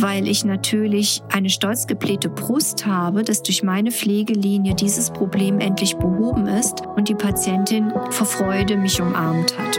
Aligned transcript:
weil 0.00 0.26
ich 0.26 0.44
natürlich 0.44 1.22
eine 1.30 1.50
stolz 1.50 1.86
geblähte 1.86 2.28
Brust 2.28 2.86
habe, 2.86 3.22
dass 3.22 3.42
durch 3.42 3.62
meine 3.62 3.90
Pflegelinie 3.90 4.74
dieses 4.74 5.10
Problem 5.10 5.60
endlich 5.60 5.96
behoben 5.96 6.46
ist 6.46 6.82
und 6.96 7.08
die 7.08 7.14
Patientin 7.14 7.92
vor 8.10 8.26
Freude 8.26 8.76
mich 8.76 9.00
umarmt 9.00 9.58
hat. 9.58 9.78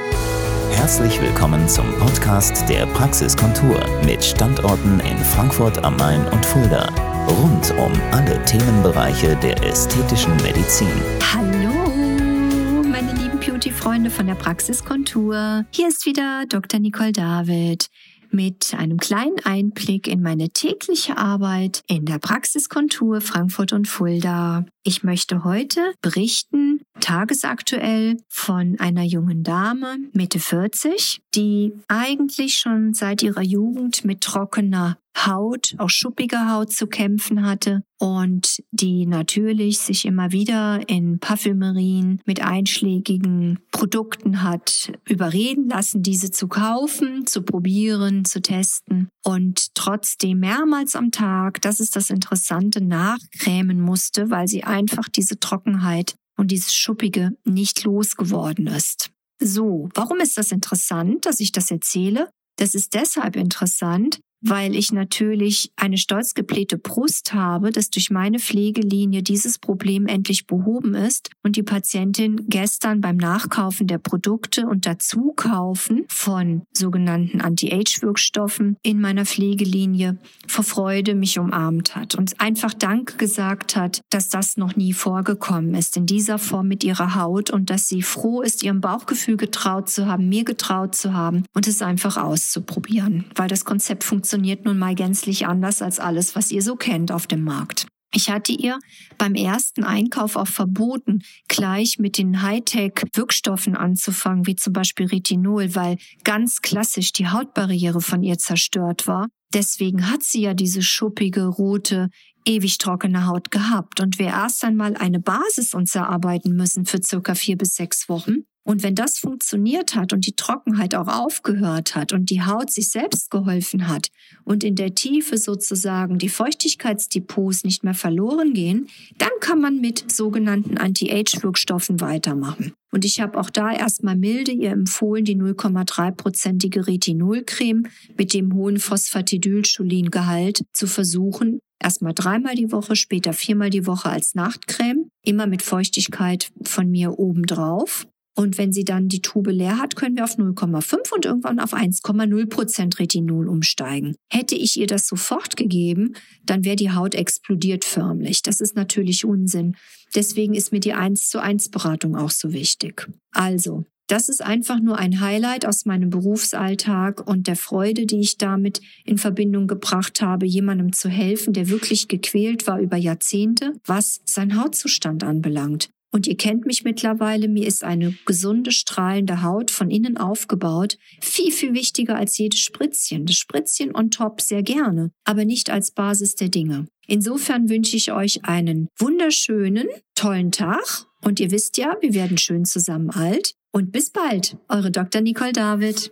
Herzlich 0.74 1.22
willkommen 1.22 1.68
zum 1.68 1.86
Podcast 2.00 2.68
der 2.70 2.86
Praxiskontur 2.88 3.80
mit 4.06 4.24
Standorten 4.24 5.00
in 5.00 5.18
Frankfurt 5.18 5.84
am 5.84 5.98
Main 5.98 6.26
und 6.28 6.46
Fulda. 6.46 6.90
Rund 7.28 7.72
um 7.78 7.92
alle 8.12 8.44
Themenbereiche 8.46 9.36
der 9.38 9.64
ästhetischen 9.64 10.36
Medizin. 10.38 10.88
Hallo, 11.34 12.84
meine 12.84 13.14
lieben 13.14 13.40
Beauty-Freunde 13.40 14.10
von 14.10 14.28
der 14.28 14.36
Praxiskontur. 14.36 15.66
Hier 15.72 15.88
ist 15.88 16.06
wieder 16.06 16.46
Dr. 16.48 16.80
Nicole 16.80 17.12
David 17.12 17.91
mit 18.34 18.74
einem 18.78 18.98
kleinen 18.98 19.40
Einblick 19.44 20.08
in 20.08 20.22
meine 20.22 20.50
tägliche 20.50 21.18
Arbeit 21.18 21.84
in 21.88 22.06
der 22.06 22.20
Praxiskontur 22.20 23.22
Frankfurt 23.22 23.74
und 23.74 23.88
Fulda. 23.88 24.66
Ich 24.84 25.04
möchte 25.04 25.44
heute 25.44 25.94
berichten, 26.02 26.71
tagesaktuell, 27.02 28.18
von 28.30 28.80
einer 28.80 29.04
jungen 29.04 29.44
Dame, 29.44 29.98
Mitte 30.14 30.40
40, 30.40 31.22
die 31.36 31.74
eigentlich 31.88 32.54
schon 32.54 32.94
seit 32.94 33.22
ihrer 33.24 33.44
Jugend 33.44 34.06
mit 34.06 34.22
trockener 34.22 34.98
Haut, 35.18 35.76
auch 35.78 35.90
schuppiger 35.90 36.52
Haut 36.52 36.72
zu 36.72 36.88
kämpfen 36.88 37.46
hatte 37.46 37.84
und 38.00 38.64
die 38.72 39.06
natürlich 39.06 39.80
sich 39.80 40.06
immer 40.06 40.32
wieder 40.32 40.88
in 40.88 41.20
Parfümerien 41.20 42.22
mit 42.26 42.42
einschlägigen 42.42 43.60
Produkten 43.72 44.42
hat 44.42 44.92
überreden 45.08 45.68
lassen, 45.68 46.02
diese 46.02 46.32
zu 46.32 46.48
kaufen, 46.48 47.28
zu 47.28 47.44
probieren, 47.44 48.26
zu 48.26 48.42
testen 48.42 49.10
und 49.24 49.76
trotzdem 49.76 50.40
mehrmals 50.40 50.96
am 50.96 51.12
Tag, 51.12 51.62
das 51.62 51.80
ist 51.80 51.96
das 51.96 52.10
Interessante, 52.10 52.82
nachcremen 52.84 53.82
musste, 53.82 54.30
weil 54.30 54.48
sie 54.48 54.64
einfach 54.64 55.10
diese 55.10 55.40
Trockenheit 55.40 56.16
und 56.38 56.52
dieses 56.52 56.74
Schuppige 56.74 57.32
nicht 57.44 57.84
losgeworden 57.84 58.68
ist. 58.68 59.12
So, 59.40 59.90
warum 59.96 60.20
ist 60.20 60.38
das 60.38 60.52
interessant, 60.52 61.26
dass 61.26 61.40
ich 61.40 61.52
das 61.52 61.72
erzähle? 61.72 62.30
Das 62.58 62.76
ist 62.76 62.94
deshalb 62.94 63.36
interessant, 63.36 64.20
weil 64.42 64.76
ich 64.76 64.92
natürlich 64.92 65.72
eine 65.76 65.98
stolz 65.98 66.34
geblähte 66.34 66.78
Brust 66.78 67.34
habe, 67.34 67.72
dass 67.72 67.90
durch 67.90 68.10
meine 68.10 68.40
Pflegelinie 68.40 69.22
dieses 69.22 69.60
Problem 69.60 70.08
endlich 70.08 70.48
behoben 70.48 70.96
ist 70.96 71.30
und 71.44 71.56
die 71.56 71.64
Patientin 71.64 72.48
gestern 72.48 73.02
beim 73.02 73.18
Nachkaufen 73.18 73.88
der 73.88 74.00
Produkte 74.00 74.66
und 74.66 74.86
Dazukaufen 74.86 76.06
von 76.10 76.64
sogenannten 76.74 77.42
Anti-Age-Wirkstoffen 77.42 78.78
in 78.82 79.00
meiner 79.00 79.26
Pflegelinie 79.26 80.18
vor 80.48 80.64
Freude 80.64 81.14
mich 81.14 81.38
umarmt 81.38 81.96
hat 81.96 82.16
und 82.16 82.40
einfach 82.40 82.74
Dank 82.74 83.20
gesagt 83.20 83.76
hat, 83.76 84.02
dass 84.10 84.30
das 84.30 84.58
noch 84.58 84.76
nie 84.76 84.94
vorgekommen 84.94 85.76
ist 85.76 85.98
in 85.98 86.06
dieser 86.06 86.40
Form 86.40 86.68
mit 86.68 86.84
ihrer 86.84 87.16
Haut 87.16 87.52
und 87.52 87.70
dass 87.70 87.88
sie 87.88 88.02
froh 88.02 88.42
ist, 88.42 88.64
ihrem 88.64 88.82
Bauchgefühl 88.82 89.38
getraut 89.38 89.90
zu 89.90 90.08
haben, 90.08 90.30
mir 90.30 90.44
getraut 90.44 90.96
zu 90.96 91.14
haben 91.14 91.44
und 91.54 91.68
es 91.68 91.82
einfach 91.82 92.18
auszuprobieren, 92.18 93.26
weil 93.36 93.48
das 93.48 93.66
Konzept 93.66 94.04
funktioniert 94.04 94.31
funktioniert 94.32 94.64
nun 94.64 94.80
mal 94.80 94.96
gänzlich 94.96 95.46
anders 95.46 95.82
als 95.82 96.00
alles, 96.00 96.38
was 96.38 96.52
ihr 96.52 96.62
so 96.62 96.78
kennt 96.78 97.12
auf 97.12 97.28
dem 97.28 97.44
Markt. 97.44 97.88
Ich 98.14 98.30
hatte 98.30 98.54
ihr 98.54 98.80
beim 99.18 99.36
ersten 99.36 99.84
Einkauf 99.84 100.38
auch 100.38 100.48
verboten, 100.48 101.20
gleich 101.50 102.00
mit 102.00 102.18
den 102.18 102.42
Hightech-Wirkstoffen 102.42 103.76
anzufangen, 103.76 104.48
wie 104.48 104.56
zum 104.56 104.72
Beispiel 104.72 105.08
Retinol, 105.08 105.76
weil 105.76 105.98
ganz 106.24 106.62
klassisch 106.62 107.12
die 107.12 107.28
Hautbarriere 107.28 108.00
von 108.00 108.24
ihr 108.24 108.38
zerstört 108.38 109.06
war. 109.06 109.28
Deswegen 109.54 110.10
hat 110.10 110.24
sie 110.24 110.44
ja 110.44 110.54
diese 110.54 110.82
schuppige, 110.82 111.48
rote, 111.48 112.10
ewig 112.46 112.78
trockene 112.78 113.28
Haut 113.28 113.52
gehabt. 113.52 114.00
Und 114.00 114.18
wir 114.18 114.28
erst 114.28 114.64
einmal 114.64 114.96
eine 114.96 115.20
Basis 115.20 115.74
uns 115.74 115.94
erarbeiten 115.94 116.56
müssen 116.56 116.86
für 116.86 117.02
circa 117.04 117.36
vier 117.36 117.58
bis 117.58 117.76
sechs 117.76 118.08
Wochen, 118.08 118.46
und 118.64 118.84
wenn 118.84 118.96
das 118.96 119.18
funktioniert 119.18 119.96
hat 119.96 120.14
und 120.14 120.26
die 120.26 120.36
Trockenheit 120.36 120.94
auch 120.94 121.08
aufgehört 121.08 121.96
hat 121.96 122.14
und 122.14 122.30
die 122.30 122.44
Haut 122.44 122.72
sich 122.72 122.92
selbst 122.92 123.32
geholfen 123.32 123.88
hat 123.88 124.10
und 124.44 124.64
in 124.64 124.76
der 124.76 124.96
Tiefe 124.96 125.38
sozusagen 125.38 126.18
die 126.18 126.30
Feuchtigkeitsdepots 126.30 127.64
nicht 127.64 127.84
mehr 127.84 127.94
verloren 127.94 128.54
gehen, 128.54 128.88
dann 129.18 129.32
kann 129.40 129.60
man 129.60 129.82
mit 129.82 130.12
sogenannten 130.12 130.78
Anti-Age-Wirkstoffen 130.78 132.02
weitermachen. 132.02 132.74
Und 132.92 133.06
ich 133.06 133.22
habe 133.22 133.40
auch 133.40 133.50
da 133.50 133.72
erstmal 133.72 134.18
milde 134.18 134.52
ihr 134.52 134.72
empfohlen, 134.72 135.24
die 135.24 135.38
0,3-prozentige 135.38 136.88
Retinolcreme 136.88 137.88
mit 138.18 138.34
dem 138.34 138.54
hohen 138.54 138.80
Phosphatidylcholin-Gehalt 138.80 140.64
zu 140.74 140.88
versuchen. 140.88 141.60
Erstmal 141.80 142.14
dreimal 142.14 142.56
die 142.56 142.72
Woche, 142.72 142.96
später 142.96 143.34
viermal 143.34 143.70
die 143.70 143.88
Woche 143.88 144.10
als 144.10 144.36
Nachtcreme, 144.36 145.10
immer 145.24 145.48
mit 145.48 145.62
Feuchtigkeit 145.62 146.52
von 146.64 146.92
mir 146.92 147.18
obendrauf. 147.18 148.06
Und 148.36 148.58
wenn 148.58 148.72
sie 148.72 148.86
dann 148.86 149.10
die 149.10 149.22
Tube 149.22 149.52
leer 149.52 149.78
hat, 149.78 149.96
können 149.96 150.16
wir 150.16 150.24
auf 150.24 150.38
0,5 150.38 151.14
und 151.14 151.26
irgendwann 151.26 151.60
auf 151.60 151.74
1,0 151.74 152.50
Prozent 152.50 153.00
Retinol 153.00 153.50
umsteigen. 153.50 154.16
Hätte 154.30 154.56
ich 154.56 154.80
ihr 154.80 154.88
das 154.88 155.08
sofort 155.08 155.58
gegeben, 155.58 156.14
dann 156.46 156.64
wäre 156.64 156.78
die 156.78 156.92
Haut 156.92 157.14
explodiert 157.14 157.84
förmlich. 157.84 158.42
Das 158.42 158.62
ist 158.62 158.76
natürlich 158.76 159.26
Unsinn. 159.26 159.76
Deswegen 160.16 160.54
ist 160.54 160.72
mir 160.72 160.80
die 160.80 160.94
1 160.94 161.30
zu 161.30 161.40
1 161.42 161.70
Beratung 161.70 162.16
auch 162.16 162.32
so 162.32 162.54
wichtig. 162.54 163.08
Also, 163.32 163.86
das 164.08 164.28
ist 164.28 164.42
einfach 164.42 164.82
nur 164.82 164.98
ein 164.98 165.22
Highlight 165.22 165.66
aus 165.66 165.86
meinem 165.86 166.10
Berufsalltag 166.10 167.26
und 167.26 167.48
der 167.48 167.56
Freude, 167.56 168.06
die 168.06 168.20
ich 168.20 168.38
damit 168.38 168.82
in 169.06 169.18
Verbindung 169.18 169.68
gebracht 169.68 170.22
habe, 170.22 170.46
jemandem 170.46 170.92
zu 170.92 171.08
helfen, 171.08 171.54
der 171.54 171.70
wirklich 171.70 172.10
gequält 172.10 172.68
war 172.68 172.82
über 172.82 172.98
Jahrzehnte, 172.98 173.74
was 173.86 174.20
sein 174.26 174.62
Hautzustand 174.62 175.24
anbelangt. 175.24 175.92
Und 176.12 176.28
ihr 176.28 176.36
kennt 176.36 176.66
mich 176.66 176.84
mittlerweile, 176.84 177.48
mir 177.48 177.66
ist 177.66 177.84
eine 177.84 178.14
gesunde, 178.26 178.72
strahlende 178.72 179.42
Haut 179.42 179.72
von 179.72 179.90
innen 179.90 180.18
aufgebaut 180.18 180.98
viel, 181.22 181.52
viel 181.52 181.74
wichtiger 181.74 182.18
als 182.18 182.38
jedes 182.38 182.60
Spritzchen. 182.60 183.26
Das 183.26 183.38
Spritzchen 183.38 183.96
on 183.96 184.12
top 184.12 184.42
sehr 184.42 184.62
gerne, 184.62 185.12
aber 185.24 185.46
nicht 185.46 185.70
als 185.70 185.92
Basis 185.92 186.36
der 186.36 186.50
Dinge. 186.50 186.88
Insofern 187.08 187.70
wünsche 187.70 187.96
ich 187.96 188.12
euch 188.12 188.44
einen 188.46 188.88
wunderschönen, 189.00 189.88
tollen 190.16 190.52
Tag. 190.52 191.06
Und 191.24 191.40
ihr 191.40 191.52
wisst 191.52 191.78
ja, 191.78 191.96
wir 192.02 192.14
werden 192.14 192.38
schön 192.38 192.66
zusammen 192.66 193.10
alt. 193.10 193.54
Und 193.72 193.92
bis 193.92 194.12
bald, 194.12 194.58
eure 194.68 194.92
Dr. 194.92 195.22
Nicole 195.22 195.54
David. 195.54 196.12